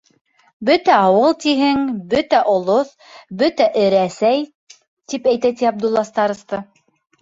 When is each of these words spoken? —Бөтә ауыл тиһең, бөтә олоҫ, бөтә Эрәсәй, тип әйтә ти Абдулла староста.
—Бөтә 0.69 0.95
ауыл 1.09 1.35
тиһең, 1.43 1.83
бөтә 2.15 2.41
олоҫ, 2.55 2.91
бөтә 3.45 3.71
Эрәсәй, 3.85 4.45
тип 5.15 5.33
әйтә 5.37 5.57
ти 5.63 5.75
Абдулла 5.75 6.09
староста. 6.15 6.67